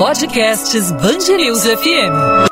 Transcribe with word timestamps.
Podcasts 0.00 0.92
Bangerils 0.92 1.62
FM. 1.66 2.48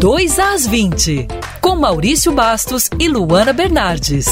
Dois 0.00 0.38
às 0.38 0.66
20, 0.66 1.28
com 1.60 1.76
Maurício 1.76 2.32
Bastos 2.32 2.88
e 2.98 3.06
Luana 3.08 3.52
Bernardes. 3.52 4.24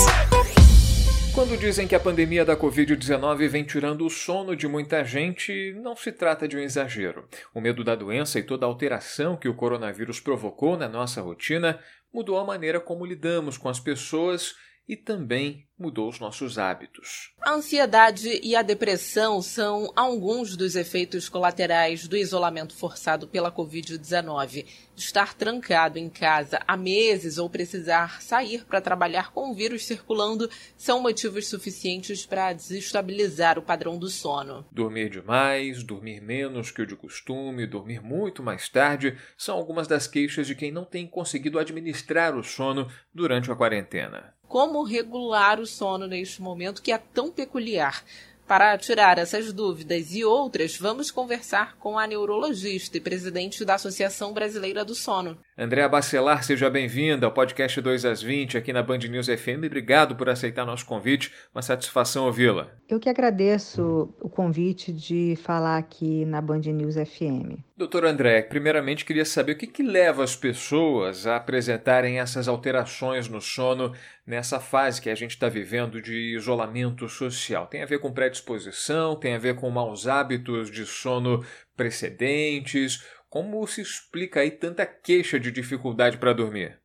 Quando 1.34 1.54
dizem 1.58 1.86
que 1.86 1.94
a 1.94 2.00
pandemia 2.00 2.46
da 2.46 2.56
Covid-19 2.56 3.46
vem 3.46 3.62
tirando 3.62 4.06
o 4.06 4.10
sono 4.10 4.56
de 4.56 4.66
muita 4.66 5.04
gente, 5.04 5.74
não 5.82 5.94
se 5.94 6.12
trata 6.12 6.48
de 6.48 6.56
um 6.56 6.60
exagero. 6.60 7.28
O 7.54 7.60
medo 7.60 7.84
da 7.84 7.94
doença 7.94 8.38
e 8.38 8.42
toda 8.42 8.64
a 8.64 8.68
alteração 8.70 9.36
que 9.36 9.50
o 9.50 9.54
coronavírus 9.54 10.18
provocou 10.18 10.78
na 10.78 10.88
nossa 10.88 11.20
rotina 11.20 11.78
mudou 12.10 12.38
a 12.38 12.44
maneira 12.44 12.80
como 12.80 13.04
lidamos 13.04 13.58
com 13.58 13.68
as 13.68 13.78
pessoas 13.78 14.54
e 14.90 14.96
também 14.96 15.64
mudou 15.78 16.08
os 16.08 16.18
nossos 16.18 16.58
hábitos. 16.58 17.32
A 17.40 17.52
ansiedade 17.52 18.40
e 18.42 18.56
a 18.56 18.60
depressão 18.60 19.40
são 19.40 19.92
alguns 19.94 20.56
dos 20.56 20.74
efeitos 20.74 21.28
colaterais 21.28 22.08
do 22.08 22.16
isolamento 22.16 22.74
forçado 22.74 23.28
pela 23.28 23.52
Covid-19. 23.52 24.66
Estar 24.96 25.32
trancado 25.32 25.96
em 25.96 26.10
casa 26.10 26.58
há 26.66 26.76
meses 26.76 27.38
ou 27.38 27.48
precisar 27.48 28.20
sair 28.20 28.64
para 28.64 28.80
trabalhar 28.80 29.30
com 29.30 29.52
o 29.52 29.54
vírus 29.54 29.86
circulando 29.86 30.50
são 30.76 31.00
motivos 31.00 31.46
suficientes 31.46 32.26
para 32.26 32.52
desestabilizar 32.52 33.60
o 33.60 33.62
padrão 33.62 33.96
do 33.96 34.08
sono. 34.08 34.66
Dormir 34.72 35.08
demais, 35.08 35.84
dormir 35.84 36.20
menos 36.20 36.72
que 36.72 36.82
o 36.82 36.86
de 36.86 36.96
costume, 36.96 37.64
dormir 37.64 38.02
muito 38.02 38.42
mais 38.42 38.68
tarde 38.68 39.16
são 39.38 39.56
algumas 39.56 39.86
das 39.86 40.08
queixas 40.08 40.48
de 40.48 40.56
quem 40.56 40.72
não 40.72 40.84
tem 40.84 41.06
conseguido 41.06 41.60
administrar 41.60 42.36
o 42.36 42.42
sono 42.42 42.90
durante 43.14 43.52
a 43.52 43.54
quarentena 43.54 44.34
como 44.50 44.82
regular 44.82 45.60
o 45.60 45.66
sono 45.66 46.08
neste 46.08 46.42
momento 46.42 46.82
que 46.82 46.90
é 46.90 46.98
tão 46.98 47.30
peculiar. 47.30 48.04
Para 48.48 48.76
tirar 48.76 49.16
essas 49.16 49.52
dúvidas 49.52 50.12
e 50.12 50.24
outras, 50.24 50.76
vamos 50.76 51.08
conversar 51.08 51.76
com 51.76 51.96
a 51.96 52.04
neurologista 52.04 52.96
e 52.96 53.00
presidente 53.00 53.64
da 53.64 53.76
Associação 53.76 54.32
Brasileira 54.32 54.84
do 54.84 54.92
Sono. 54.92 55.38
Andréa 55.62 55.90
Bacelar, 55.90 56.42
seja 56.42 56.70
bem-vinda 56.70 57.26
ao 57.26 57.32
podcast 57.32 57.78
2 57.82 58.06
às 58.06 58.22
20 58.22 58.56
aqui 58.56 58.72
na 58.72 58.82
Band 58.82 59.00
News 59.00 59.26
FM. 59.26 59.66
Obrigado 59.66 60.16
por 60.16 60.30
aceitar 60.30 60.64
nosso 60.64 60.86
convite. 60.86 61.30
Uma 61.54 61.60
satisfação 61.60 62.24
ouvi-la. 62.24 62.70
Eu 62.88 62.98
que 62.98 63.10
agradeço 63.10 64.08
o 64.22 64.30
convite 64.30 64.90
de 64.90 65.36
falar 65.42 65.76
aqui 65.76 66.24
na 66.24 66.40
Band 66.40 66.60
News 66.60 66.94
FM. 66.94 67.58
Doutor 67.76 68.06
André, 68.06 68.40
primeiramente 68.40 69.04
queria 69.04 69.26
saber 69.26 69.52
o 69.52 69.56
que, 69.56 69.66
que 69.66 69.82
leva 69.82 70.24
as 70.24 70.34
pessoas 70.34 71.26
a 71.26 71.36
apresentarem 71.36 72.20
essas 72.20 72.48
alterações 72.48 73.28
no 73.28 73.42
sono 73.42 73.92
nessa 74.26 74.60
fase 74.60 75.02
que 75.02 75.10
a 75.10 75.14
gente 75.14 75.32
está 75.32 75.50
vivendo 75.50 76.00
de 76.00 76.36
isolamento 76.36 77.06
social. 77.06 77.66
Tem 77.66 77.82
a 77.82 77.86
ver 77.86 77.98
com 77.98 78.10
predisposição, 78.10 79.14
tem 79.14 79.34
a 79.34 79.38
ver 79.38 79.56
com 79.56 79.68
maus 79.68 80.06
hábitos 80.06 80.70
de 80.70 80.86
sono 80.86 81.44
precedentes. 81.76 83.02
Como 83.30 83.64
se 83.68 83.80
explica 83.80 84.40
aí 84.40 84.50
tanta 84.50 84.84
queixa 84.84 85.38
de 85.38 85.52
dificuldade 85.52 86.18
para 86.18 86.32
dormir? 86.32 86.76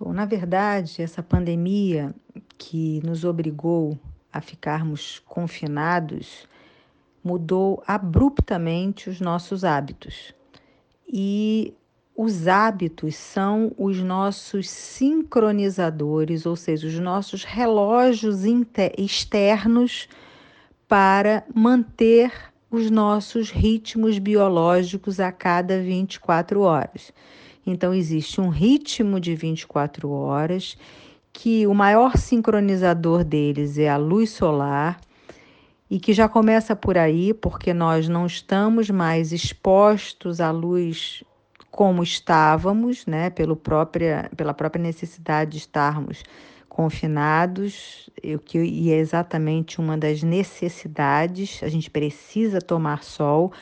Bom, 0.00 0.12
na 0.12 0.24
verdade, 0.24 1.00
essa 1.00 1.22
pandemia 1.22 2.12
que 2.58 3.00
nos 3.04 3.24
obrigou 3.24 3.96
a 4.32 4.40
ficarmos 4.40 5.20
confinados 5.20 6.48
mudou 7.22 7.84
abruptamente 7.86 9.08
os 9.08 9.20
nossos 9.20 9.62
hábitos 9.62 10.34
e 11.06 11.72
os 12.16 12.48
hábitos 12.48 13.14
são 13.14 13.72
os 13.78 14.02
nossos 14.02 14.68
sincronizadores, 14.68 16.46
ou 16.46 16.56
seja, 16.56 16.88
os 16.88 16.98
nossos 16.98 17.44
relógios 17.44 18.40
externos 18.98 20.08
para 20.88 21.44
manter 21.54 22.51
os 22.72 22.90
nossos 22.90 23.50
ritmos 23.50 24.18
biológicos 24.18 25.20
a 25.20 25.30
cada 25.30 25.78
24 25.78 26.62
horas. 26.62 27.12
Então, 27.66 27.92
existe 27.92 28.40
um 28.40 28.48
ritmo 28.48 29.20
de 29.20 29.34
24 29.34 30.10
horas, 30.10 30.76
que 31.34 31.66
o 31.66 31.74
maior 31.74 32.16
sincronizador 32.16 33.24
deles 33.24 33.76
é 33.76 33.90
a 33.90 33.98
luz 33.98 34.30
solar 34.30 34.98
e 35.90 36.00
que 36.00 36.14
já 36.14 36.28
começa 36.28 36.74
por 36.74 36.96
aí, 36.96 37.34
porque 37.34 37.74
nós 37.74 38.08
não 38.08 38.24
estamos 38.24 38.88
mais 38.88 39.32
expostos 39.32 40.40
à 40.40 40.50
luz 40.50 41.22
como 41.70 42.02
estávamos, 42.02 43.06
né, 43.06 43.28
pelo 43.30 43.54
própria, 43.54 44.30
pela 44.34 44.54
própria 44.54 44.82
necessidade 44.82 45.52
de 45.52 45.58
estarmos 45.58 46.22
confinados, 46.72 48.08
o 48.24 48.38
que 48.38 48.58
e 48.58 48.90
é 48.90 48.96
exatamente 48.96 49.78
uma 49.78 49.98
das 49.98 50.22
necessidades. 50.22 51.62
A 51.62 51.68
gente 51.68 51.90
precisa 51.90 52.62
tomar 52.62 53.02
sol, 53.04 53.52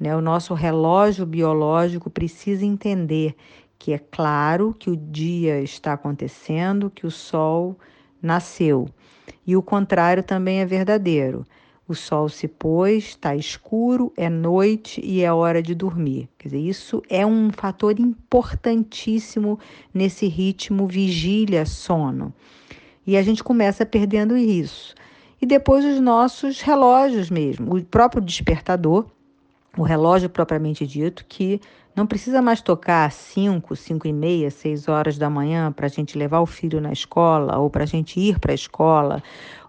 né? 0.00 0.16
O 0.16 0.20
nosso 0.20 0.52
relógio 0.52 1.24
biológico 1.24 2.10
precisa 2.10 2.66
entender 2.66 3.36
que 3.78 3.92
é 3.92 3.98
claro 3.98 4.74
que 4.76 4.90
o 4.90 4.96
dia 4.96 5.60
está 5.60 5.92
acontecendo, 5.92 6.90
que 6.90 7.06
o 7.06 7.10
sol 7.10 7.78
nasceu. 8.20 8.88
E 9.46 9.54
o 9.54 9.62
contrário 9.62 10.24
também 10.24 10.58
é 10.58 10.66
verdadeiro. 10.66 11.46
O 11.88 11.94
sol 11.94 12.28
se 12.28 12.48
pôs, 12.48 13.04
está 13.04 13.36
escuro, 13.36 14.12
é 14.16 14.28
noite 14.28 15.00
e 15.04 15.22
é 15.22 15.32
hora 15.32 15.62
de 15.62 15.72
dormir. 15.72 16.28
Quer 16.36 16.48
dizer, 16.48 16.60
isso 16.60 17.00
é 17.08 17.24
um 17.24 17.52
fator 17.52 18.00
importantíssimo 18.00 19.56
nesse 19.94 20.26
ritmo 20.26 20.88
vigília-sono. 20.88 22.34
E 23.06 23.16
a 23.16 23.22
gente 23.22 23.44
começa 23.44 23.86
perdendo 23.86 24.36
isso. 24.36 24.96
E 25.40 25.46
depois 25.46 25.84
os 25.84 26.00
nossos 26.00 26.60
relógios 26.60 27.30
mesmo, 27.30 27.76
o 27.76 27.84
próprio 27.84 28.20
despertador, 28.20 29.06
o 29.76 29.82
relógio 29.82 30.28
propriamente 30.28 30.86
dito, 30.86 31.24
que 31.28 31.60
não 31.94 32.06
precisa 32.06 32.42
mais 32.42 32.60
tocar 32.60 33.06
às 33.06 33.14
5, 33.14 33.74
5 33.74 34.06
e 34.06 34.12
meia, 34.12 34.50
6 34.50 34.88
horas 34.88 35.16
da 35.16 35.30
manhã 35.30 35.72
para 35.72 35.86
a 35.86 35.88
gente 35.88 36.18
levar 36.18 36.40
o 36.40 36.46
filho 36.46 36.80
na 36.80 36.92
escola, 36.92 37.58
ou 37.58 37.70
para 37.70 37.84
a 37.84 37.86
gente 37.86 38.20
ir 38.20 38.38
para 38.38 38.52
a 38.52 38.54
escola, 38.54 39.22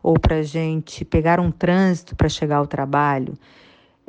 ou 0.03 0.19
para 0.19 0.37
a 0.37 0.43
gente 0.43 1.05
pegar 1.05 1.39
um 1.39 1.51
trânsito 1.51 2.15
para 2.15 2.27
chegar 2.27 2.57
ao 2.57 2.67
trabalho. 2.67 3.33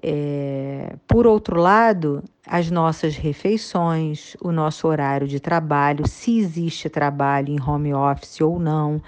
É, 0.03 0.97
por 1.07 1.27
outro 1.27 1.61
lado, 1.61 2.23
as 2.47 2.71
nossas 2.71 3.17
refeições, 3.17 4.37
o 4.41 4.53
nosso 4.53 4.87
horário 4.87 5.27
de 5.27 5.41
trabalho, 5.41 6.07
se 6.07 6.39
existe 6.39 6.89
trabalho 6.89 7.51
em 7.51 7.61
home 7.61 7.93
office 7.93 8.41
ou 8.41 8.59
não. 8.59 9.03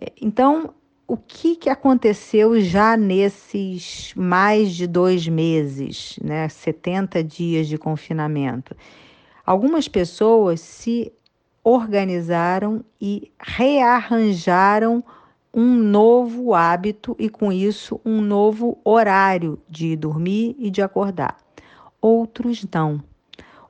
É, 0.00 0.12
então, 0.20 0.72
o 1.06 1.16
que, 1.16 1.56
que 1.56 1.68
aconteceu 1.68 2.58
já 2.60 2.96
nesses 2.96 4.12
mais 4.16 4.74
de 4.74 4.86
dois 4.86 5.28
meses, 5.28 6.18
né, 6.22 6.48
70 6.48 7.22
dias 7.22 7.68
de 7.68 7.76
confinamento? 7.76 8.74
Algumas 9.44 9.86
pessoas 9.86 10.60
se 10.60 11.12
organizaram 11.62 12.84
e 13.00 13.30
rearranjaram 13.38 15.04
um 15.52 15.76
novo 15.76 16.54
hábito 16.54 17.14
e, 17.18 17.28
com 17.28 17.52
isso, 17.52 18.00
um 18.04 18.20
novo 18.20 18.78
horário 18.82 19.58
de 19.68 19.94
dormir 19.96 20.56
e 20.58 20.70
de 20.70 20.82
acordar. 20.82 21.36
Outros 22.00 22.66
não. 22.72 23.02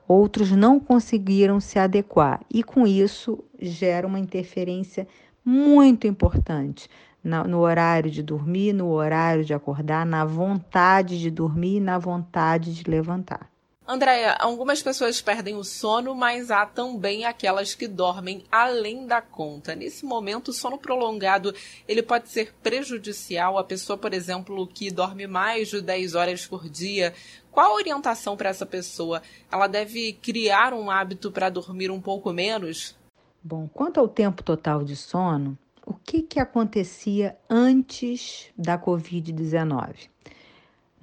Outros 0.07 0.51
não 0.51 0.79
conseguiram 0.79 1.59
se 1.59 1.77
adequar 1.77 2.41
e, 2.49 2.63
com 2.63 2.87
isso, 2.87 3.43
gera 3.59 4.07
uma 4.07 4.19
interferência 4.19 5.07
muito 5.43 6.07
importante 6.07 6.89
no 7.25 7.59
horário 7.59 8.11
de 8.11 8.21
dormir, 8.21 8.71
no 8.71 8.91
horário 8.91 9.43
de 9.43 9.53
acordar, 9.53 10.05
na 10.05 10.23
vontade 10.23 11.19
de 11.19 11.31
dormir 11.31 11.77
e 11.77 11.81
na 11.81 11.97
vontade 11.97 12.73
de 12.73 12.89
levantar. 12.89 13.49
Andréia, 13.87 14.33
algumas 14.39 14.81
pessoas 14.81 15.21
perdem 15.21 15.55
o 15.55 15.63
sono, 15.63 16.15
mas 16.15 16.49
há 16.49 16.65
também 16.65 17.23
aquelas 17.23 17.75
que 17.75 17.87
dormem 17.87 18.43
além 18.51 19.05
da 19.05 19.21
conta. 19.21 19.75
Nesse 19.75 20.03
momento, 20.05 20.47
o 20.47 20.53
sono 20.53 20.75
prolongado 20.75 21.53
ele 21.87 22.01
pode 22.01 22.29
ser 22.29 22.51
prejudicial. 22.63 23.59
A 23.59 23.63
pessoa, 23.63 23.95
por 23.95 24.11
exemplo, 24.11 24.65
que 24.65 24.89
dorme 24.89 25.27
mais 25.27 25.67
de 25.67 25.81
10 25.81 26.15
horas 26.15 26.47
por 26.47 26.67
dia, 26.67 27.13
qual 27.51 27.73
a 27.73 27.75
orientação 27.75 28.35
para 28.35 28.49
essa 28.49 28.65
pessoa? 28.65 29.21
Ela 29.51 29.67
deve 29.67 30.13
criar 30.13 30.73
um 30.73 30.89
hábito 30.89 31.31
para 31.31 31.49
dormir 31.49 31.91
um 31.91 32.01
pouco 32.01 32.33
menos? 32.33 32.95
Bom, 33.43 33.69
quanto 33.71 33.99
ao 33.99 34.07
tempo 34.07 34.41
total 34.41 34.83
de 34.83 34.95
sono, 34.95 35.55
o 35.85 35.93
que, 35.93 36.21
que 36.21 36.39
acontecia 36.39 37.37
antes 37.49 38.51
da 38.57 38.77
Covid-19? 38.77 40.09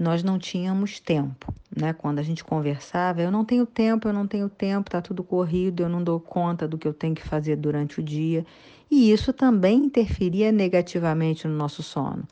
nós 0.02 0.22
não 0.22 0.38
tínhamos 0.38 0.98
tempo, 0.98 1.54
né? 1.74 1.92
Quando 1.92 2.18
a 2.18 2.22
gente 2.22 2.42
conversava, 2.42 3.22
eu 3.22 3.30
não 3.30 3.44
tenho 3.44 3.64
tempo, 3.64 4.08
eu 4.08 4.12
não 4.12 4.26
tenho 4.26 4.48
tempo, 4.48 4.90
tá 4.90 5.00
tudo 5.00 5.22
corrido, 5.22 5.82
eu 5.82 5.88
não 5.88 6.02
dou 6.02 6.18
conta 6.18 6.66
do 6.66 6.76
que 6.76 6.88
eu 6.88 6.92
tenho 6.92 7.14
que 7.14 7.26
fazer 7.26 7.56
durante 7.56 8.00
o 8.00 8.02
dia. 8.02 8.44
E 8.90 9.12
isso 9.12 9.32
também 9.32 9.84
interferia 9.84 10.50
negativamente 10.50 11.46
no 11.46 11.54
nosso 11.54 11.82
sono. 11.82 12.26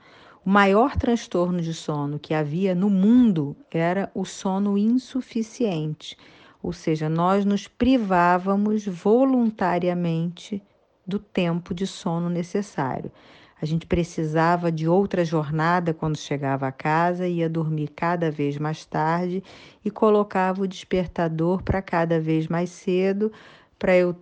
O 0.45 0.51
maior 0.51 0.97
transtorno 0.97 1.61
de 1.61 1.73
sono 1.73 2.19
que 2.19 2.35
havia 2.35 2.75
no 2.75 2.91
mundo 2.91 3.57
era 3.71 4.11
o 4.15 4.25
sono 4.25 4.77
insuficiente, 4.77 6.17
ou 6.63 6.73
seja, 6.73 7.09
nós 7.09 7.45
nos 7.45 7.69
privávamos 7.69 8.87
voluntariamente 8.87 10.63
do 11.11 11.19
tempo 11.19 11.75
de 11.75 11.87
sono 11.87 12.31
necessário. 12.31 13.11
A 13.61 13.67
gente 13.67 13.87
precisava 13.87 14.73
de 14.73 14.89
outra 14.89 15.23
jornada 15.23 15.93
quando 15.93 16.17
chegava 16.17 16.67
a 16.67 16.73
casa, 16.73 17.29
ia 17.29 17.49
dormir 17.49 17.89
cada 17.89 18.31
vez 18.31 18.57
mais 18.57 18.87
tarde 18.87 19.43
e 19.85 19.91
colocava 19.91 20.63
o 20.63 20.69
despertador 20.69 21.63
para 21.63 21.83
cada 21.83 22.19
vez 22.19 22.47
mais 22.47 22.71
cedo, 22.71 23.31
para 23.79 23.95
eu 23.97 24.17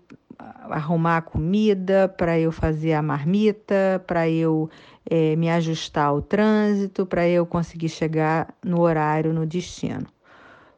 arrumar 0.70 1.19
a 1.19 1.23
comida, 1.23 2.08
para 2.08 2.38
eu 2.38 2.50
fazer 2.50 2.94
a 2.94 3.02
marmita, 3.02 4.02
para 4.06 4.29
eu 4.29 4.69
é, 5.08 5.37
me 5.37 5.49
ajustar 5.50 6.06
ao 6.06 6.23
trânsito, 6.23 7.06
para 7.06 7.29
eu 7.29 7.46
conseguir 7.46 7.88
chegar 7.88 8.52
no 8.64 8.81
horário, 8.81 9.32
no 9.32 9.46
destino. 9.46 10.06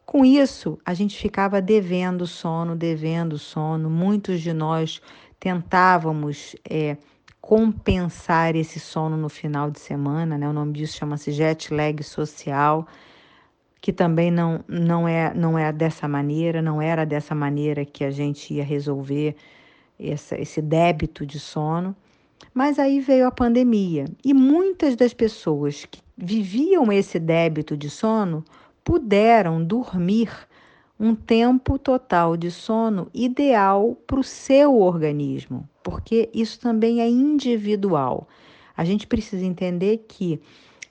Com 0.05 0.25
isso, 0.25 0.77
a 0.85 0.93
gente 0.93 1.17
ficava 1.17 1.63
devendo 1.63 2.27
sono, 2.27 2.75
devendo 2.75 3.39
sono. 3.39 3.89
Muitos 3.89 4.41
de 4.41 4.53
nós 4.53 5.01
tentávamos 5.41 6.55
é, 6.69 6.99
compensar 7.41 8.55
esse 8.55 8.79
sono 8.79 9.17
no 9.17 9.31
final 9.31 9.71
de 9.71 9.81
semana, 9.81 10.37
né? 10.37 10.47
O 10.47 10.53
nome 10.53 10.75
disso 10.75 10.99
chama-se 10.99 11.33
jet 11.33 11.73
lag 11.73 12.03
social, 12.05 12.87
que 13.81 13.93
também 13.93 14.31
não, 14.31 14.63
não, 14.69 15.09
é, 15.09 15.33
não 15.35 15.59
é 15.59 15.73
dessa 15.73 16.07
maneira, 16.07 16.61
não 16.61 16.81
era 16.81 17.07
dessa 17.07 17.35
maneira 17.35 17.85
que 17.85 18.05
a 18.05 18.11
gente 18.11 18.53
ia 18.53 18.63
resolver 18.63 19.35
essa, 19.99 20.39
esse 20.39 20.61
débito 20.61 21.25
de 21.25 21.41
sono. 21.41 21.97
Mas 22.53 22.79
aí 22.79 23.01
veio 23.01 23.27
a 23.27 23.31
pandemia 23.31 24.05
e 24.25 24.35
muitas 24.35 24.95
das 24.95 25.15
pessoas 25.15 25.87
que 25.87 26.01
viviam 26.17 26.93
esse 26.93 27.19
débito 27.19 27.77
de 27.77 27.89
sono 27.89 28.45
puderam 28.85 29.63
dormir 29.65 30.31
um 31.01 31.15
tempo 31.15 31.79
total 31.79 32.37
de 32.37 32.51
sono 32.51 33.09
ideal 33.15 33.97
para 34.07 34.21
o 34.21 34.23
seu 34.25 34.79
organismo, 34.79 35.67
porque 35.83 36.29
isso 36.35 36.61
também 36.61 37.01
é 37.01 37.09
individual. 37.09 38.29
A 38.77 38.85
gente 38.85 39.07
precisa 39.07 39.47
entender 39.47 40.05
que 40.07 40.43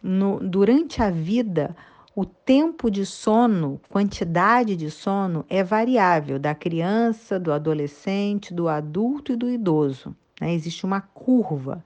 no, 0.02 0.40
durante 0.40 1.04
a 1.04 1.12
vida, 1.12 1.76
o 2.16 2.26
tempo 2.26 2.90
de 2.90 3.06
sono, 3.06 3.80
quantidade 3.88 4.76
de 4.76 4.90
sono, 4.90 5.46
é 5.48 5.64
variável 5.64 6.40
da 6.40 6.56
criança, 6.56 7.40
do 7.40 7.54
adolescente, 7.54 8.52
do 8.52 8.68
adulto 8.68 9.32
e 9.34 9.36
do 9.36 9.48
idoso. 9.48 10.16
Né? 10.42 10.56
Existe 10.56 10.86
uma 10.86 11.02
curva. 11.02 11.84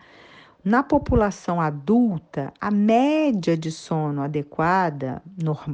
Na 0.65 0.81
população 0.81 1.60
adulta, 1.60 2.54
a 2.62 2.71
média 2.71 3.57
de 3.57 3.69
sono 3.69 4.21
adequada, 4.21 5.21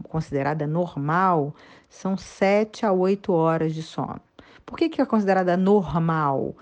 considerada 0.06 0.66
normal, 0.66 1.54
são 1.88 2.18
7 2.18 2.88
a 2.88 2.92
8 2.92 3.32
horas 3.32 3.76
de 3.76 3.84
sono. 3.84 4.20
Por 4.66 4.80
que, 4.80 4.90
que 4.90 5.00
é 5.00 5.06
considerada 5.06 5.56
normal? 5.56 6.56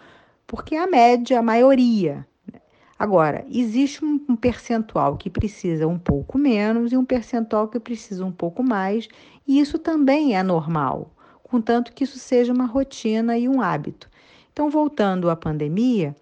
Porque 0.45 0.75
a 0.75 0.85
média, 0.85 1.39
a 1.39 1.41
maioria. 1.41 2.27
Né? 2.51 2.59
Agora, 2.99 3.45
existe 3.49 4.03
um 4.03 4.35
percentual 4.35 5.15
que 5.15 5.29
precisa 5.29 5.87
um 5.87 5.97
pouco 5.97 6.37
menos 6.37 6.91
e 6.91 6.97
um 6.97 7.05
percentual 7.05 7.69
que 7.69 7.79
precisa 7.79 8.25
um 8.25 8.31
pouco 8.31 8.61
mais, 8.61 9.07
e 9.47 9.57
isso 9.57 9.79
também 9.79 10.35
é 10.35 10.43
normal, 10.43 11.11
contanto 11.43 11.93
que 11.93 12.03
isso 12.03 12.19
seja 12.19 12.51
uma 12.51 12.65
rotina 12.65 13.37
e 13.37 13.47
um 13.47 13.61
hábito. 13.61 14.09
Então, 14.51 14.69
voltando 14.69 15.29
à 15.29 15.35
pandemia, 15.37 16.13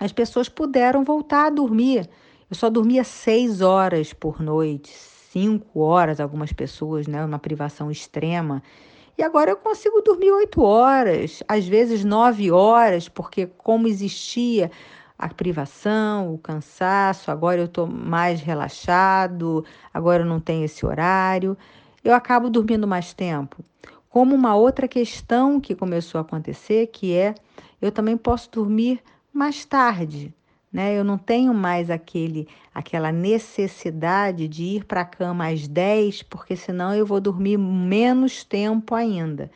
as 0.00 0.12
pessoas 0.12 0.48
puderam 0.48 1.04
voltar 1.04 1.46
a 1.46 1.50
dormir. 1.50 2.08
Eu 2.50 2.56
só 2.56 2.70
dormia 2.70 3.04
seis 3.04 3.60
horas 3.60 4.14
por 4.14 4.40
noite, 4.40 4.90
cinco 4.90 5.80
horas, 5.80 6.18
algumas 6.18 6.52
pessoas, 6.52 7.06
né? 7.06 7.22
Uma 7.22 7.38
privação 7.38 7.90
extrema. 7.90 8.62
E 9.18 9.22
agora 9.22 9.50
eu 9.50 9.56
consigo 9.58 10.00
dormir 10.00 10.30
oito 10.30 10.62
horas, 10.62 11.42
às 11.46 11.68
vezes 11.68 12.02
nove 12.02 12.50
horas, 12.50 13.06
porque 13.06 13.46
como 13.46 13.86
existia 13.86 14.70
a 15.18 15.28
privação, 15.28 16.32
o 16.32 16.38
cansaço, 16.38 17.30
agora 17.30 17.60
eu 17.60 17.66
estou 17.66 17.86
mais 17.86 18.40
relaxado, 18.40 19.62
agora 19.92 20.22
eu 20.22 20.26
não 20.26 20.40
tenho 20.40 20.64
esse 20.64 20.86
horário, 20.86 21.54
eu 22.02 22.14
acabo 22.14 22.48
dormindo 22.48 22.88
mais 22.88 23.12
tempo. 23.12 23.62
Como 24.08 24.34
uma 24.34 24.56
outra 24.56 24.88
questão 24.88 25.60
que 25.60 25.74
começou 25.74 26.18
a 26.18 26.22
acontecer, 26.22 26.86
que 26.86 27.14
é 27.14 27.34
eu 27.82 27.92
também 27.92 28.16
posso 28.16 28.50
dormir 28.50 29.02
mais 29.32 29.64
tarde, 29.64 30.34
né? 30.72 30.96
Eu 30.96 31.04
não 31.04 31.18
tenho 31.18 31.52
mais 31.52 31.90
aquele 31.90 32.46
aquela 32.74 33.10
necessidade 33.10 34.46
de 34.48 34.62
ir 34.64 34.84
para 34.84 35.02
a 35.02 35.04
cama 35.04 35.48
às 35.48 35.66
10, 35.66 36.22
porque 36.24 36.56
senão 36.56 36.94
eu 36.94 37.04
vou 37.04 37.20
dormir 37.20 37.58
menos 37.58 38.44
tempo 38.44 38.94
ainda. 38.94 39.50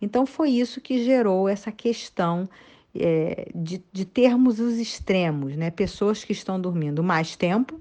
Então 0.00 0.26
foi 0.26 0.50
isso 0.50 0.80
que 0.80 1.04
gerou 1.04 1.48
essa 1.48 1.70
questão 1.72 2.48
é, 2.94 3.48
de, 3.54 3.82
de 3.92 4.04
termos 4.04 4.60
os 4.60 4.76
extremos, 4.78 5.56
né? 5.56 5.70
Pessoas 5.70 6.24
que 6.24 6.32
estão 6.32 6.60
dormindo 6.60 7.02
mais 7.02 7.36
tempo 7.36 7.80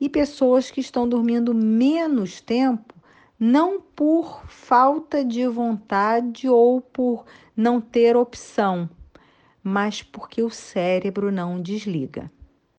e 0.00 0.08
pessoas 0.08 0.70
que 0.70 0.80
estão 0.80 1.08
dormindo 1.08 1.54
menos 1.54 2.40
tempo, 2.40 2.94
não 3.38 3.80
por 3.80 4.44
falta 4.46 5.24
de 5.24 5.46
vontade 5.46 6.48
ou 6.48 6.80
por 6.80 7.24
não 7.56 7.80
ter 7.80 8.16
opção, 8.16 8.88
mas 9.64 10.02
porque 10.02 10.42
o 10.42 10.50
cérebro 10.50 11.32
não 11.32 11.60
desliga. 11.60 12.30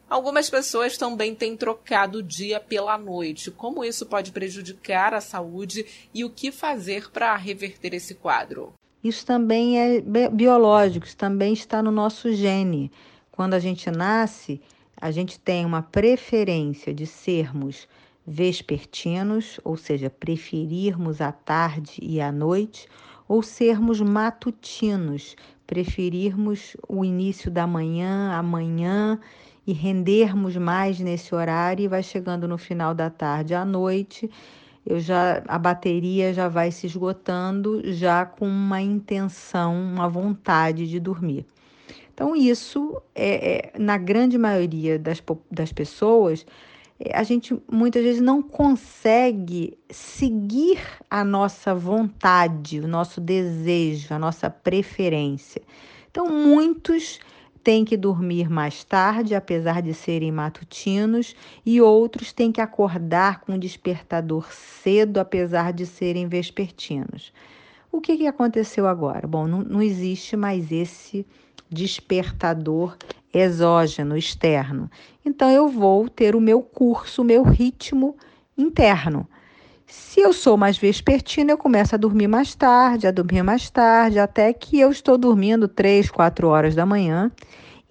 Algumas 0.08 0.52
pessoas 0.52 0.98
também 0.98 1.34
têm 1.34 1.58
trocado 1.58 2.20
o 2.20 2.24
dia 2.24 2.60
pela 2.60 2.96
noite. 2.96 3.50
Como 3.50 3.84
isso 3.84 4.06
pode 4.06 4.32
prejudicar 4.32 5.16
a 5.16 5.20
saúde 5.20 5.84
e 6.14 6.24
o 6.24 6.30
que 6.30 6.52
fazer 6.52 7.10
para 7.10 7.36
reverter 7.36 7.96
esse 7.96 8.14
quadro? 8.14 8.74
Isso 9.04 9.26
também 9.26 9.80
é 9.80 10.02
biológico, 10.30 11.08
isso 11.08 11.18
também 11.18 11.54
está 11.54 11.82
no 11.82 11.92
nosso 11.92 12.32
gene. 12.34 12.92
Quando 13.32 13.56
a 13.56 13.60
gente 13.60 13.90
nasce, 13.90 14.62
a 14.96 15.10
gente 15.10 15.40
tem 15.40 15.66
uma 15.66 15.82
preferência 15.82 16.94
de 16.94 17.08
sermos 17.08 17.88
vespertinos, 18.26 19.60
ou 19.64 19.76
seja, 19.76 20.10
preferirmos 20.10 21.20
a 21.20 21.32
tarde 21.32 22.00
e 22.02 22.22
a 22.22 22.32
noite, 22.32 22.88
ou 23.28 23.42
sermos 23.44 24.02
matutinos, 24.02 25.36
preferirmos 25.66 26.76
o 26.88 27.04
início 27.04 27.50
da 27.50 27.66
manhã, 27.66 28.32
amanhã 28.34 29.20
e 29.66 29.74
rendermos 29.74 30.56
mais 30.56 31.00
nesse 31.00 31.34
horário 31.34 31.84
e 31.84 31.88
vai 31.88 32.04
chegando 32.04 32.48
no 32.48 32.58
final 32.58 32.94
da 32.94 33.10
tarde 33.10 33.56
à 33.56 33.66
noite, 33.66 34.30
eu 34.86 35.00
já 35.00 35.42
a 35.48 35.58
bateria 35.58 36.32
já 36.34 36.48
vai 36.48 36.72
se 36.72 36.86
esgotando 36.86 37.82
já 37.92 38.26
com 38.26 38.48
uma 38.48 38.80
intenção, 38.80 39.76
uma 39.76 40.08
vontade 40.08 40.88
de 40.88 41.00
dormir. 41.00 41.46
Então 42.14 42.36
isso 42.36 43.01
é, 43.13 43.72
é 43.75 43.80
na 43.80 43.98
grande 43.98 44.38
maioria 44.38 45.00
das, 45.00 45.22
das 45.51 45.74
pessoas 45.74 46.46
a 47.14 47.24
gente 47.24 47.58
muitas 47.70 48.04
vezes 48.04 48.22
não 48.22 48.42
consegue 48.42 49.78
seguir 49.90 50.80
a 51.10 51.24
nossa 51.24 51.75
vontade, 51.75 52.80
o 52.80 52.88
nosso 52.88 53.20
desejo, 53.20 54.14
a 54.14 54.20
nossa 54.20 54.50
preferência. 54.50 55.62
Então, 56.10 56.30
muitos 56.30 57.20
têm 57.62 57.84
que 57.84 57.98
dormir 57.98 58.50
mais 58.50 58.84
tarde, 58.84 59.36
apesar 59.36 59.82
de 59.82 59.94
serem 59.94 60.32
matutinos, 60.32 61.36
e 61.66 61.82
outros 61.82 62.32
têm 62.32 62.52
que 62.52 62.62
acordar 62.62 63.42
com 63.42 63.56
o 63.56 63.60
despertador 63.60 64.52
cedo, 64.54 65.20
apesar 65.20 65.74
de 65.74 65.86
serem 65.86 66.28
vespertinos. 66.28 67.34
O 67.92 68.00
que, 68.00 68.18
que 68.18 68.28
aconteceu 68.28 68.88
agora? 68.88 69.28
Bom, 69.28 69.48
não, 69.48 69.62
não 69.64 69.82
existe 69.82 70.38
mais 70.38 70.72
esse 70.72 71.25
despertador 71.70 72.96
exógeno, 73.36 74.18
externo. 74.18 74.89
Então 75.25 75.50
eu 75.51 75.68
vou 75.68 76.08
ter 76.08 76.36
o 76.36 76.42
meu 76.42 76.62
curso, 76.62 77.22
o 77.22 77.25
meu 77.25 77.44
ritmo 77.44 78.15
interno. 78.58 79.27
Se 79.86 80.22
eu 80.22 80.34
sou 80.34 80.58
mais 80.58 80.77
vespertina, 80.77 81.51
eu 81.51 81.58
começo 81.58 81.94
a 81.94 81.98
dormir 81.98 82.27
mais 82.27 82.56
tarde, 82.56 83.08
a 83.08 83.12
dormir 83.12 83.44
mais 83.44 83.70
tarde, 83.70 84.18
até 84.18 84.51
que 84.51 84.80
eu 84.80 84.89
estou 84.89 85.18
dormindo 85.18 85.68
3, 85.68 86.10
4 86.10 86.48
horas 86.48 86.74
da 86.74 86.86
manhã 86.86 87.32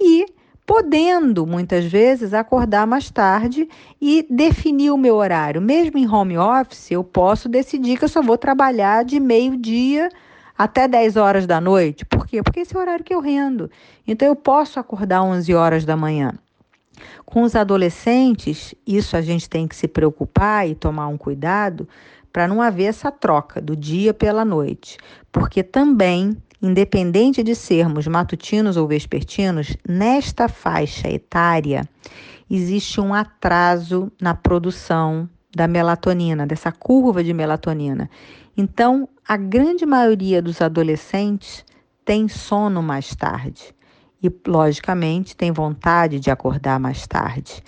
e 0.01 0.27
podendo 0.67 1.47
muitas 1.47 1.85
vezes 1.85 2.33
acordar 2.33 2.87
mais 2.87 3.11
tarde 3.11 3.69
e 4.01 4.27
definir 4.29 4.91
o 4.91 4.99
meu 4.99 5.17
horário. 5.17 5.61
Mesmo 5.61 5.99
em 5.99 6.09
home 6.09 6.39
office, 6.39 6.91
eu 6.91 7.05
posso 7.05 7.49
decidir 7.49 7.99
que 7.99 8.05
eu 8.05 8.09
só 8.09 8.23
vou 8.23 8.39
trabalhar 8.39 9.05
de 9.05 9.21
meio-dia 9.21 10.09
até 10.57 10.87
10 10.87 11.17
horas 11.17 11.47
da 11.47 11.61
noite. 11.61 12.05
Por 12.05 12.27
quê? 12.27 12.43
Porque 12.43 12.61
esse 12.61 12.75
é 12.75 12.79
o 12.79 12.81
horário 12.81 13.05
que 13.05 13.15
eu 13.15 13.21
rendo. 13.21 13.71
Então 14.07 14.27
eu 14.27 14.37
posso 14.37 14.79
acordar 14.79 15.23
11 15.23 15.55
horas 15.55 15.85
da 15.85 15.97
manhã. 15.97 16.33
Com 17.25 17.43
os 17.43 17.57
adolescentes, 17.57 18.75
isso 18.87 19.17
a 19.17 19.21
gente 19.21 19.49
tem 19.49 19.67
que 19.67 19.75
se 19.75 19.89
preocupar 19.89 20.69
e 20.69 20.75
tomar 20.75 21.09
um 21.09 21.17
cuidado 21.17 21.89
para 22.33 22.49
não 22.49 22.61
haver 22.61 22.85
essa 22.85 23.11
troca 23.11 23.61
do 23.61 23.77
dia 23.77 24.13
pela 24.13 24.45
noite, 24.45 24.99
porque 25.31 25.63
também, 25.63 26.37
independente 26.61 27.43
de 27.43 27.55
sermos 27.55 28.09
matutinos 28.09 28.77
ou 28.77 28.89
vespertinos, 28.89 29.77
nesta 29.89 30.49
faixa 30.49 31.09
etária 31.09 31.89
existe 32.51 33.01
um 33.01 33.15
atraso 33.15 34.11
na 34.21 34.35
produção 34.35 35.29
da 35.55 35.69
melatonina, 35.69 36.47
dessa 36.47 36.73
curva 36.73 37.23
de 37.23 37.33
melatonina. 37.33 38.11
Então, 38.57 39.09
a 39.27 39.37
grande 39.37 39.87
maioria 39.87 40.41
dos 40.43 40.61
adolescentes 40.61 41.65
tem 42.05 42.29
sono 42.29 42.83
mais 42.83 43.15
tarde. 43.15 43.75
e, 44.23 44.33
logicamente, 44.47 45.37
tem 45.37 45.53
vontade 45.53 46.19
de 46.19 46.31
acordar 46.31 46.81
mais 46.81 47.07
tarde. 47.07 47.63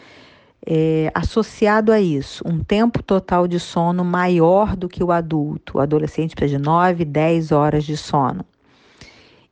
É, 0.66 1.10
associado 1.14 1.92
a 1.92 2.00
isso, 2.00 2.42
um 2.46 2.64
tempo 2.64 3.02
total 3.02 3.46
de 3.46 3.60
sono 3.60 4.04
maior 4.04 4.74
do 4.74 4.88
que 4.88 5.04
o 5.04 5.12
adulto. 5.12 5.76
O 5.76 5.80
adolescente 5.80 6.34
precisa 6.34 6.58
de 6.58 6.64
9, 6.64 7.04
10 7.04 7.52
horas 7.52 7.84
de 7.84 7.96
sono. 7.96 8.44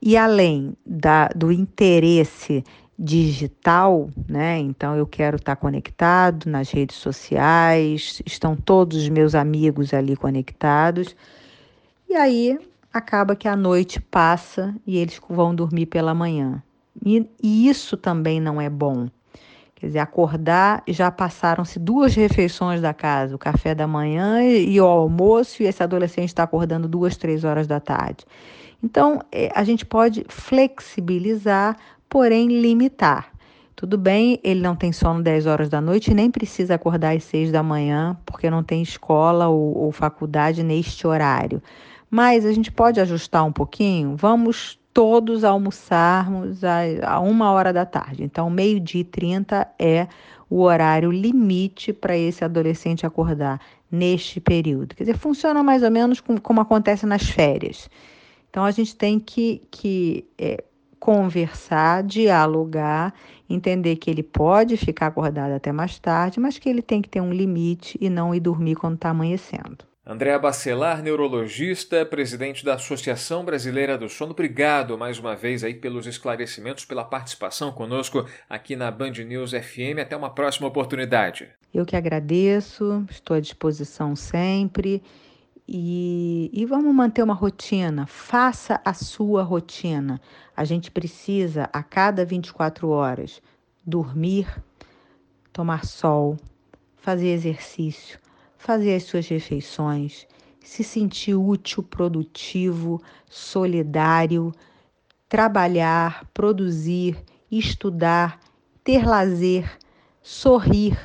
E 0.01 0.17
além 0.17 0.75
da, 0.85 1.29
do 1.29 1.53
interesse 1.53 2.65
digital, 2.99 4.09
né? 4.29 4.59
Então 4.59 4.97
eu 4.97 5.07
quero 5.07 5.37
estar 5.37 5.57
conectado 5.57 6.47
nas 6.47 6.71
redes 6.71 6.97
sociais, 6.97 8.23
estão 8.25 8.57
todos 8.57 8.99
os 8.99 9.09
meus 9.09 9.35
amigos 9.35 9.93
ali 9.93 10.17
conectados. 10.17 11.17
E 12.09 12.15
aí 12.15 12.59
acaba 12.93 13.35
que 13.35 13.49
a 13.49 13.57
noite 13.57 14.01
passa 14.01 14.75
e 14.87 14.97
eles 14.99 15.21
vão 15.29 15.55
dormir 15.55 15.87
pela 15.87 16.15
manhã. 16.15 16.63
E, 17.05 17.29
e 17.43 17.69
isso 17.69 17.97
também 17.97 18.41
não 18.41 18.61
é 18.61 18.71
bom. 18.71 19.09
Quer 19.75 19.89
dizer, 19.89 19.99
acordar, 19.99 20.83
já 20.89 21.11
passaram-se 21.11 21.79
duas 21.79 22.15
refeições 22.15 22.81
da 22.81 22.95
casa, 22.95 23.35
o 23.35 23.39
café 23.39 23.75
da 23.75 23.87
manhã 23.87 24.43
e 24.43 24.81
o 24.81 24.87
almoço, 24.87 25.63
e 25.63 25.67
esse 25.67 25.83
adolescente 25.83 26.29
está 26.29 26.45
acordando 26.45 26.89
duas, 26.89 27.17
três 27.17 27.45
horas 27.45 27.67
da 27.67 27.81
tarde. 27.81 28.25
Então, 28.83 29.21
é, 29.33 29.51
a 29.55 29.65
gente 29.65 29.85
pode 29.85 30.25
flexibilizar 30.29 31.77
porém 32.15 32.47
limitar. 32.47 33.33
Tudo 33.75 33.99
bem, 33.99 34.39
ele 34.45 34.61
não 34.61 34.77
tem 34.77 34.93
sono 34.93 35.21
10 35.21 35.47
horas 35.47 35.69
da 35.69 35.81
noite 35.81 36.15
nem 36.15 36.31
precisa 36.31 36.77
acordar 36.77 37.17
às 37.17 37.25
6 37.25 37.51
da 37.51 37.61
manhã, 37.61 38.17
porque 38.25 38.49
não 38.49 38.63
tem 38.63 38.81
escola 38.81 39.49
ou, 39.49 39.77
ou 39.77 39.91
faculdade 39.91 40.63
neste 40.63 41.09
horário. 41.09 41.61
Mas 42.09 42.47
a 42.47 42.53
gente 42.53 42.71
pode 42.71 43.01
ajustar 43.01 43.45
um 43.45 43.51
pouquinho? 43.51 44.15
Vamos 44.15 44.79
todos 44.93 45.43
almoçarmos 45.43 46.63
a, 46.63 46.83
a 47.05 47.19
uma 47.19 47.51
hora 47.51 47.73
da 47.73 47.85
tarde. 47.85 48.23
Então, 48.23 48.49
meio-dia 48.49 49.01
e 49.01 49.05
30 49.05 49.67
é 49.77 50.07
o 50.49 50.61
horário 50.61 51.11
limite 51.11 51.93
para 51.93 52.17
esse 52.17 52.45
adolescente 52.45 53.05
acordar 53.05 53.61
neste 53.91 54.39
período. 54.39 54.95
Quer 54.95 55.03
dizer, 55.03 55.19
funciona 55.19 55.65
mais 55.65 55.83
ou 55.83 55.91
menos 55.91 56.21
como, 56.21 56.41
como 56.41 56.61
acontece 56.61 57.07
nas 57.07 57.25
férias. 57.25 57.91
Então, 58.49 58.65
a 58.65 58.71
gente 58.71 58.95
tem 58.95 59.19
que, 59.19 59.63
que 59.69 60.25
é, 60.39 60.63
conversar, 61.05 62.03
dialogar, 62.03 63.13
entender 63.47 63.97
que 63.97 64.11
ele 64.11 64.23
pode 64.23 64.75
ficar 64.79 65.09
acordado 65.09 65.53
até 65.53 65.71
mais 65.71 65.99
tarde, 65.99 66.41
mas 66.41 66.59
que 66.59 66.67
ele 66.67 66.81
tem 66.81 67.03
que 67.03 67.11
ter 67.11 67.21
um 67.21 67.31
limite 67.31 67.99
e 68.01 68.09
não 68.09 68.35
ir 68.35 68.41
dormir 68.41 68.75
quando 68.75 68.95
está 68.95 69.11
amanhecendo. 69.11 69.85
Andréa 70.07 70.39
Bacelar, 70.39 71.03
neurologista, 71.03 72.07
presidente 72.07 72.65
da 72.65 72.77
Associação 72.77 73.45
Brasileira 73.45 73.99
do 73.99 74.09
Sono. 74.09 74.33
Obrigado 74.33 74.97
mais 74.97 75.19
uma 75.19 75.37
vez 75.37 75.63
aí 75.63 75.75
pelos 75.75 76.07
esclarecimentos, 76.07 76.87
pela 76.87 77.05
participação 77.05 77.71
conosco 77.71 78.25
aqui 78.49 78.75
na 78.75 78.91
Band 78.91 79.13
News 79.27 79.51
FM. 79.51 80.01
Até 80.01 80.17
uma 80.17 80.31
próxima 80.31 80.69
oportunidade. 80.69 81.51
Eu 81.73 81.85
que 81.85 81.97
agradeço, 81.97 83.05
estou 83.11 83.37
à 83.37 83.41
disposição 83.41 84.17
sempre. 84.17 85.03
E, 85.67 86.51
e 86.53 86.67
vamos 86.67 86.95
manter 86.95 87.23
uma 87.23 87.35
rotina. 87.35 88.07
Faça 88.07 88.81
a 88.85 88.93
sua 88.93 89.43
rotina. 89.43 90.21
A 90.57 90.65
gente 90.65 90.91
precisa, 90.91 91.69
a 91.73 91.83
cada 91.83 92.25
24 92.25 92.89
horas, 92.89 93.41
dormir, 93.85 94.47
tomar 95.53 95.85
sol, 95.85 96.37
fazer 96.97 97.29
exercício, 97.29 98.19
fazer 98.59 98.95
as 98.95 99.05
suas 99.05 99.27
refeições, 99.29 100.27
se 100.61 100.83
sentir 100.85 101.35
útil, 101.35 101.83
produtivo, 101.83 103.03
solidário, 103.29 104.53
trabalhar, 105.29 106.27
produzir, 106.33 107.17
estudar, 107.51 108.41
ter 108.83 109.07
lazer, 109.07 109.79
sorrir, 110.23 110.99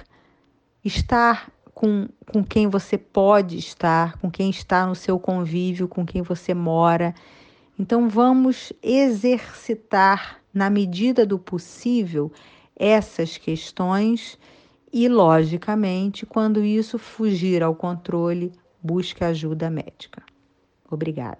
estar 0.83 1.51
com, 1.79 2.09
com 2.29 2.43
quem 2.43 2.67
você 2.67 2.97
pode 2.97 3.57
estar, 3.57 4.17
com 4.17 4.29
quem 4.29 4.49
está 4.49 4.85
no 4.85 4.93
seu 4.93 5.17
convívio, 5.17 5.87
com 5.87 6.05
quem 6.05 6.21
você 6.21 6.53
mora. 6.53 7.15
Então, 7.79 8.09
vamos 8.09 8.73
exercitar, 8.83 10.41
na 10.53 10.69
medida 10.69 11.25
do 11.25 11.39
possível, 11.39 12.33
essas 12.75 13.37
questões 13.37 14.37
e, 14.91 15.07
logicamente, 15.07 16.25
quando 16.25 16.65
isso 16.65 16.99
fugir 16.99 17.63
ao 17.63 17.73
controle, 17.73 18.51
busque 18.83 19.23
ajuda 19.23 19.69
médica. 19.69 20.21
Obrigada. 20.91 21.39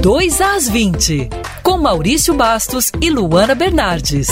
2 0.00 0.40
às 0.40 0.68
20, 0.68 1.30
com 1.64 1.78
Maurício 1.78 2.32
Bastos 2.32 2.92
e 3.02 3.10
Luana 3.10 3.56
Bernardes. 3.56 4.28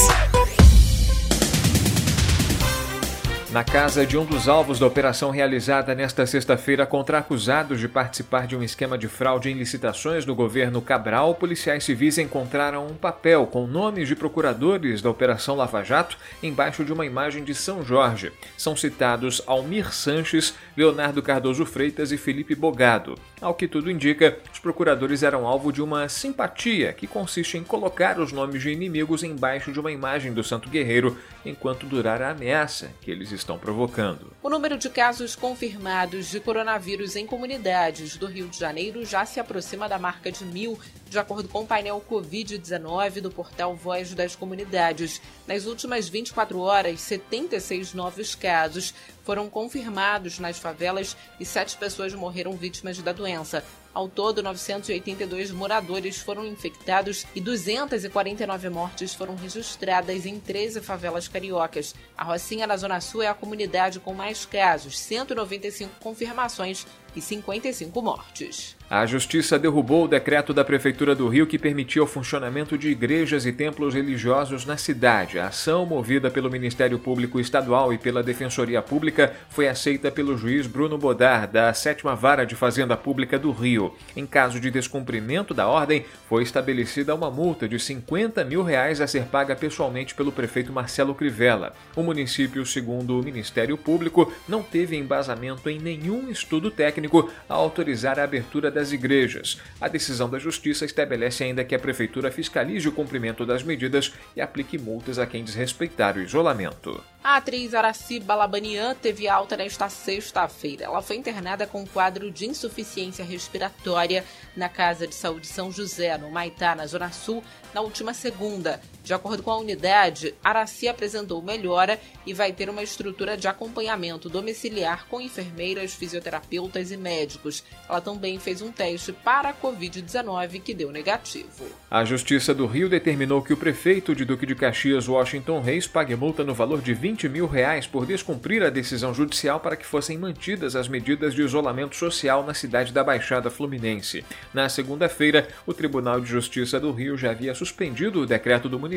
Na 3.53 3.63
casa 3.63 4.07
de 4.07 4.17
um 4.17 4.25
dos 4.25 4.49
alvos 4.49 4.79
da 4.79 4.87
operação 4.87 5.31
realizada 5.31 5.95
nesta 5.95 6.25
sexta-feira 6.25 6.87
contra 6.87 7.19
acusados 7.19 7.79
de 7.79 7.87
participar 7.87 8.47
de 8.47 8.57
um 8.57 8.63
esquema 8.63 8.97
de 8.97 9.09
fraude 9.09 9.51
em 9.51 9.53
licitações 9.53 10.25
do 10.25 10.35
governo 10.35 10.81
Cabral, 10.81 11.35
policiais 11.35 11.85
civis 11.85 12.17
encontraram 12.17 12.87
um 12.87 12.95
papel 12.95 13.47
com 13.47 13.67
nomes 13.67 14.09
de 14.09 14.17
procuradores 14.17 15.03
da 15.03 15.11
Operação 15.11 15.55
Lava 15.55 15.85
Jato 15.85 16.17
embaixo 16.43 16.83
de 16.83 16.95
uma 16.95 17.05
imagem 17.05 17.45
de 17.45 17.55
São 17.55 17.85
Jorge. 17.85 18.33
São 18.57 18.75
citados 18.75 19.43
Almir 19.47 19.93
Sanches, 19.93 20.55
Leonardo 20.75 21.23
Cardoso 21.23 21.67
Freitas 21.67 22.11
e 22.11 22.17
Felipe 22.17 22.55
Bogado. 22.55 23.17
Ao 23.39 23.53
que 23.53 23.69
tudo 23.69 23.91
indica, 23.91 24.39
os 24.51 24.61
procuradores 24.61 25.23
eram 25.23 25.47
alvo 25.47 25.71
de 25.71 25.83
uma 25.83 26.09
simpatia 26.09 26.95
que 26.95 27.07
consiste 27.07 27.59
em 27.59 27.65
colocar 27.65 28.19
os 28.19 28.33
nomes 28.33 28.63
de 28.63 28.71
inimigos 28.71 29.23
embaixo 29.23 29.73
de 29.73 29.79
uma 29.79 29.93
imagem 29.93 30.33
do 30.33 30.43
Santo 30.43 30.71
Guerreiro 30.71 31.19
enquanto 31.45 31.85
durar 31.85 32.23
a 32.23 32.31
ameaça 32.31 32.93
que 33.03 33.11
eles 33.11 33.31
estão 33.43 33.59
provocando. 33.59 34.33
O 34.43 34.49
número 34.49 34.79
de 34.79 34.89
casos 34.89 35.37
confirmados 35.37 36.31
de 36.31 36.41
coronavírus 36.41 37.17
em 37.17 37.27
comunidades 37.27 38.17
do 38.17 38.27
Rio 38.27 38.49
de 38.49 38.59
Janeiro 38.59 39.05
já 39.05 39.25
se 39.25 39.39
aproxima 39.39 39.89
da 39.89 39.99
marca 39.99 40.33
de 40.33 40.45
mil, 40.45 40.79
de 41.09 41.19
acordo 41.19 41.49
com 41.49 41.61
o 41.63 41.67
painel 41.67 42.03
Covid-19 42.09 43.21
do 43.21 43.31
portal 43.31 43.75
Voz 43.75 44.15
das 44.15 44.35
Comunidades. 44.35 45.21
Nas 45.47 45.67
últimas 45.67 46.09
24 46.09 46.59
horas, 46.61 47.01
76 47.01 47.95
novos 47.95 48.35
casos 48.35 48.95
foram 49.25 49.49
confirmados 49.49 50.39
nas 50.39 50.59
favelas 50.59 51.17
e 51.39 51.45
sete 51.45 51.77
pessoas 51.77 52.15
morreram 52.15 52.53
vítimas 52.53 52.99
da 52.99 53.13
doença. 53.13 53.63
Ao 53.95 54.09
todo, 54.09 54.43
982 54.43 55.51
moradores 55.51 56.17
foram 56.17 56.47
infectados 56.47 57.27
e 57.35 57.41
249 57.41 58.71
mortes 58.71 59.15
foram 59.15 59.37
registradas 59.37 60.25
em 60.25 60.41
13 60.41 60.81
favelas 60.81 61.29
cariocas. 61.29 61.95
A 62.17 62.25
Rocinha, 62.25 62.67
na 62.67 62.77
Zona 62.77 63.03
Sul, 63.03 63.23
é 63.23 63.29
a 63.29 63.35
comunidade 63.35 64.01
com 64.01 64.15
mais 64.15 64.47
casos, 64.47 64.99
195 64.99 65.93
confirmações 66.01 66.87
e 67.15 67.21
55 67.21 68.01
mortes. 68.03 68.77
A 68.91 69.07
Justiça 69.07 69.59
derrubou 69.59 70.05
o 70.05 70.09
decreto 70.09 70.53
da 70.53 70.63
Prefeitura 70.63 71.15
do 71.15 71.27
Rio 71.27 71.47
que 71.47 71.59
permitia 71.59 72.03
o 72.03 72.07
funcionamento 72.07 72.77
de 72.77 72.91
igrejas 72.91 73.47
e 73.47 73.53
templos 73.53 73.95
religiosos 73.95 74.67
na 74.67 74.77
cidade. 74.77 75.39
A 75.39 75.47
ação, 75.47 75.87
movida 75.87 76.31
pelo 76.31 76.51
Ministério 76.51 76.99
Público 76.99 77.41
Estadual 77.41 77.95
e 77.95 77.97
pela 77.97 78.23
Defensoria 78.23 78.83
Pública, 78.83 79.33
foi 79.49 79.67
aceita 79.67 80.11
pelo 80.11 80.37
juiz 80.37 80.67
Bruno 80.67 80.99
Bodar, 80.99 81.51
da 81.51 81.73
Sétima 81.73 82.15
Vara 82.15 82.45
de 82.45 82.55
Fazenda 82.55 82.95
Pública 82.95 83.39
do 83.39 83.51
Rio. 83.51 83.95
Em 84.15 84.27
caso 84.27 84.61
de 84.61 84.71
descumprimento 84.71 85.55
da 85.55 85.67
ordem, 85.67 86.05
foi 86.29 86.43
estabelecida 86.43 87.15
uma 87.15 87.31
multa 87.31 87.67
de 87.67 87.79
50 87.79 88.45
mil 88.45 88.63
reais 88.63 89.01
a 89.01 89.07
ser 89.07 89.25
paga 89.25 89.57
pessoalmente 89.57 90.15
pelo 90.15 90.31
prefeito 90.31 90.71
Marcelo 90.71 91.15
Crivella. 91.15 91.73
O 91.97 92.03
município, 92.03 92.67
segundo 92.67 93.19
o 93.19 93.25
Ministério 93.25 93.79
Público, 93.79 94.31
não 94.47 94.63
teve 94.63 94.99
embasamento 94.99 95.71
em 95.71 95.79
nenhum 95.79 96.31
estudo 96.31 96.71
técnico 96.71 97.02
a 97.49 97.55
autorizar 97.55 98.19
a 98.19 98.25
abertura 98.25 98.71
das 98.71 98.93
igrejas. 98.93 99.61
A 99.81 99.89
decisão 99.89 100.29
da 100.29 100.39
Justiça 100.39 100.85
estabelece 100.85 101.45
ainda 101.45 101.65
que 101.65 101.75
a 101.75 101.79
Prefeitura 101.79 102.31
fiscalize 102.31 102.89
o 102.89 102.93
cumprimento 102.93 103.47
das 103.47 103.63
medidas 103.63 104.13
e 104.37 104.41
aplique 104.41 104.79
multas 104.79 105.19
a 105.19 105.27
quem 105.27 105.45
desrespeitar 105.45 106.17
o 106.17 106.23
isolamento. 106.23 107.03
A 107.23 107.37
atriz 107.37 107.73
Araci 107.73 108.19
Balabanian 108.19 108.97
teve 108.97 109.29
alta 109.29 109.57
nesta 109.57 109.89
sexta-feira. 109.89 110.87
Ela 110.87 111.01
foi 111.01 111.17
internada 111.17 111.67
com 111.67 111.83
um 111.83 111.87
quadro 111.87 112.31
de 112.31 112.47
insuficiência 112.47 113.25
respiratória 113.25 114.25
na 114.57 114.69
Casa 114.69 115.07
de 115.07 115.15
Saúde 115.15 115.47
São 115.47 115.71
José, 115.71 116.19
no 116.19 116.31
Maitá, 116.31 116.75
na 116.75 116.87
Zona 116.87 117.13
Sul, 117.13 117.43
na 117.73 117.81
última 117.81 118.13
segunda. 118.13 118.81
De 119.03 119.15
acordo 119.15 119.43
com 119.43 119.51
a 119.51 119.59
unidade, 119.59 120.35
Araci 120.43 120.89
apresentou 120.89 121.41
melhora 121.41 121.99
e 122.27 122.35
vai 122.35 122.53
ter 122.53 122.69
uma 122.69 122.83
estrutura 122.83 123.37
de 123.37 123.49
acompanhamento 123.49 124.29
domiciliar 124.29 125.07
com 125.09 125.21
enfermeiras, 125.21 125.95
fisioterapeutas 125.95 126.91
e 126.91 126.97
médicos. 126.97 127.65
Ela 127.89 128.01
também 128.01 128.39
fez 128.39 128.61
um 128.61 128.71
teste 128.71 129.13
para 129.13 129.51
a 129.51 129.55
Covid-19 129.55 130.61
que 130.61 130.75
deu 130.75 130.91
negativo. 130.91 131.67
A 131.91 132.05
Justiça 132.05 132.53
do 132.53 132.67
Rio 132.67 132.89
determinou 132.89 133.43
que 133.43 133.53
o 133.53 133.57
prefeito 133.57 134.15
de 134.15 134.25
Duque 134.25 134.47
de 134.47 134.55
Caxias, 134.55 135.09
Washington 135.09 135.61
Reis, 135.61 135.87
pague 135.87 136.17
multa 136.17 136.45
no 136.45 136.55
valor 136.55 136.81
de 136.81 136.93
20 136.93 137.13
20 137.23 137.29
mil 137.29 137.47
reais 137.47 137.87
por 137.87 138.07
descumprir 138.07 138.63
a 138.63 138.71
decisão 138.71 139.13
judicial 139.13 139.61
para 139.61 139.77
que 139.77 139.87
fossem 139.87 140.17
mantidas 140.17 140.75
as 140.75 140.89
medidas 140.89 141.35
de 141.35 141.43
isolamento 141.43 141.95
social 141.95 142.45
na 142.45 142.55
cidade 142.55 142.93
da 142.93 143.05
Baixada 143.05 143.51
Fluminense. 143.51 144.25
Na 144.53 144.69
segunda-feira, 144.69 145.47
o 145.67 145.75
Tribunal 145.75 146.21
de 146.21 146.29
Justiça 146.29 146.81
do 146.81 146.91
Rio 146.91 147.17
já 147.17 147.31
havia 147.31 147.55
suspendido 147.55 148.21
o 148.21 148.27
decreto 148.27 148.69
do 148.69 148.79
município 148.79 148.92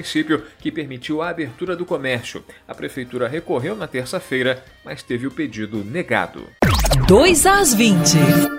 que 0.59 0.71
permitiu 0.71 1.21
a 1.21 1.29
abertura 1.29 1.75
do 1.75 1.85
comércio. 1.85 2.43
A 2.67 2.73
prefeitura 2.73 3.27
recorreu 3.27 3.75
na 3.75 3.87
terça-feira, 3.87 4.63
mas 4.83 5.03
teve 5.03 5.27
o 5.27 5.31
pedido 5.31 5.83
negado. 5.83 6.47
2 7.07 7.45
às 7.45 7.73
20. 7.73 8.54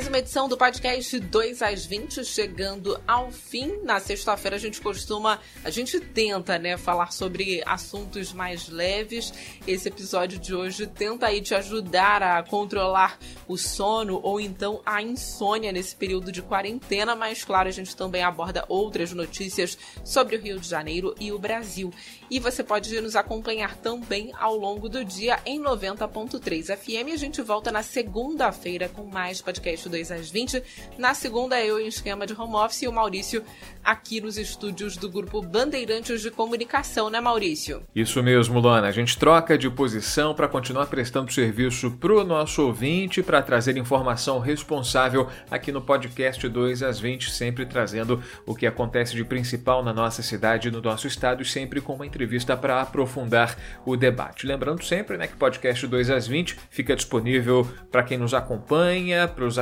Mais 0.00 0.08
uma 0.08 0.18
edição 0.18 0.48
do 0.48 0.56
podcast 0.56 1.20
2 1.20 1.60
às 1.60 1.84
20, 1.84 2.24
chegando 2.24 2.98
ao 3.06 3.30
fim. 3.30 3.82
Na 3.82 4.00
sexta-feira 4.00 4.56
a 4.56 4.58
gente 4.58 4.80
costuma, 4.80 5.38
a 5.62 5.68
gente 5.68 6.00
tenta, 6.00 6.58
né, 6.58 6.78
falar 6.78 7.12
sobre 7.12 7.62
assuntos 7.66 8.32
mais 8.32 8.70
leves. 8.70 9.30
Esse 9.66 9.88
episódio 9.88 10.38
de 10.38 10.54
hoje 10.54 10.86
tenta 10.86 11.26
aí 11.26 11.42
te 11.42 11.54
ajudar 11.54 12.22
a 12.22 12.42
controlar 12.42 13.18
o 13.46 13.58
sono 13.58 14.18
ou 14.22 14.40
então 14.40 14.80
a 14.86 15.02
insônia 15.02 15.70
nesse 15.70 15.94
período 15.94 16.32
de 16.32 16.40
quarentena, 16.40 17.14
mas 17.14 17.44
claro, 17.44 17.68
a 17.68 17.72
gente 17.72 17.94
também 17.94 18.22
aborda 18.22 18.64
outras 18.70 19.12
notícias 19.12 19.76
sobre 20.02 20.34
o 20.34 20.40
Rio 20.40 20.58
de 20.58 20.66
Janeiro 20.66 21.14
e 21.20 21.30
o 21.30 21.38
Brasil. 21.38 21.92
E 22.30 22.38
você 22.38 22.64
pode 22.64 22.98
nos 23.02 23.16
acompanhar 23.16 23.76
também 23.76 24.32
ao 24.38 24.56
longo 24.56 24.88
do 24.88 25.04
dia 25.04 25.40
em 25.44 25.60
90.3 25.60 26.74
FM. 26.74 27.12
A 27.12 27.16
gente 27.16 27.42
volta 27.42 27.70
na 27.70 27.82
segunda-feira 27.82 28.88
com 28.88 29.04
mais 29.04 29.42
podcast 29.42 29.89
podcast 29.90 30.10
2 30.10 30.12
às 30.12 30.30
20. 30.30 30.62
Na 30.96 31.12
segunda, 31.12 31.60
eu 31.60 31.80
em 31.80 31.88
esquema 31.88 32.26
de 32.26 32.32
home 32.32 32.54
office 32.54 32.82
e 32.82 32.88
o 32.88 32.92
Maurício 32.92 33.42
aqui 33.82 34.20
nos 34.20 34.38
estúdios 34.38 34.96
do 34.96 35.08
grupo 35.08 35.42
Bandeirantes 35.42 36.20
de 36.20 36.30
Comunicação, 36.30 37.10
né, 37.10 37.20
Maurício? 37.20 37.82
Isso 37.94 38.22
mesmo, 38.22 38.60
Luana. 38.60 38.88
A 38.88 38.92
gente 38.92 39.18
troca 39.18 39.58
de 39.58 39.68
posição 39.70 40.34
para 40.34 40.46
continuar 40.46 40.86
prestando 40.86 41.32
serviço 41.32 41.90
para 41.92 42.12
o 42.12 42.24
nosso 42.24 42.66
ouvinte, 42.66 43.22
para 43.22 43.42
trazer 43.42 43.76
informação 43.76 44.38
responsável 44.38 45.28
aqui 45.50 45.72
no 45.72 45.80
podcast 45.80 46.46
2 46.46 46.82
às 46.82 47.00
20, 47.00 47.30
sempre 47.30 47.66
trazendo 47.66 48.22
o 48.46 48.54
que 48.54 48.66
acontece 48.66 49.16
de 49.16 49.24
principal 49.24 49.82
na 49.82 49.92
nossa 49.92 50.22
cidade, 50.22 50.70
no 50.70 50.80
nosso 50.80 51.06
estado 51.06 51.42
e 51.42 51.46
sempre 51.46 51.80
com 51.80 51.94
uma 51.94 52.06
entrevista 52.06 52.56
para 52.56 52.80
aprofundar 52.80 53.56
o 53.84 53.96
debate. 53.96 54.46
Lembrando 54.46 54.84
sempre 54.84 55.16
né, 55.16 55.26
que 55.26 55.34
o 55.34 55.38
podcast 55.38 55.86
2 55.86 56.10
às 56.10 56.26
20 56.26 56.56
fica 56.70 56.94
disponível 56.94 57.66
para 57.90 58.02
quem 58.02 58.18
nos 58.18 58.34
acompanha, 58.34 59.26
para 59.26 59.44
os 59.44 59.58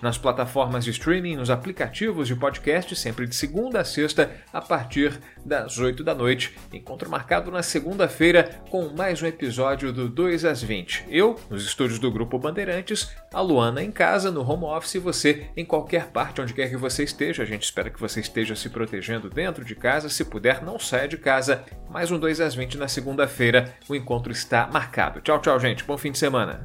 nas 0.00 0.18
plataformas 0.18 0.84
de 0.84 0.90
streaming, 0.90 1.36
nos 1.36 1.50
aplicativos 1.50 2.28
de 2.28 2.36
podcast, 2.36 2.94
sempre 2.96 3.26
de 3.26 3.34
segunda 3.34 3.80
a 3.80 3.84
sexta, 3.84 4.30
a 4.52 4.60
partir 4.60 5.18
das 5.44 5.78
8 5.78 6.02
da 6.02 6.14
noite. 6.14 6.54
Encontro 6.72 7.10
marcado 7.10 7.50
na 7.50 7.62
segunda-feira 7.62 8.62
com 8.70 8.88
mais 8.88 9.22
um 9.22 9.26
episódio 9.26 9.92
do 9.92 10.08
2 10.08 10.44
às 10.44 10.62
20. 10.62 11.06
Eu, 11.08 11.38
nos 11.48 11.64
estúdios 11.64 11.98
do 11.98 12.10
Grupo 12.10 12.38
Bandeirantes, 12.38 13.10
a 13.32 13.40
Luana 13.40 13.82
em 13.82 13.90
casa, 13.90 14.30
no 14.30 14.48
home 14.48 14.64
office, 14.64 14.94
e 14.94 14.98
você 14.98 15.46
em 15.56 15.64
qualquer 15.64 16.08
parte, 16.08 16.40
onde 16.40 16.54
quer 16.54 16.68
que 16.68 16.76
você 16.76 17.04
esteja. 17.04 17.42
A 17.42 17.46
gente 17.46 17.64
espera 17.64 17.90
que 17.90 18.00
você 18.00 18.20
esteja 18.20 18.54
se 18.54 18.68
protegendo 18.68 19.30
dentro 19.30 19.64
de 19.64 19.74
casa. 19.74 20.08
Se 20.08 20.24
puder, 20.24 20.62
não 20.62 20.78
saia 20.78 21.08
de 21.08 21.16
casa. 21.16 21.64
Mais 21.90 22.10
um 22.10 22.18
2 22.18 22.40
às 22.40 22.54
20 22.54 22.78
na 22.78 22.88
segunda-feira. 22.88 23.74
O 23.88 23.94
encontro 23.94 24.32
está 24.32 24.68
marcado. 24.72 25.20
Tchau, 25.20 25.40
tchau, 25.40 25.58
gente. 25.58 25.84
Bom 25.84 25.96
fim 25.96 26.12
de 26.12 26.18
semana. 26.18 26.64